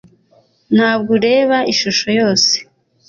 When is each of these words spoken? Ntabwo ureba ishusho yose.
Ntabwo 0.75 1.09
ureba 1.17 1.57
ishusho 1.73 2.07
yose. 2.19 2.53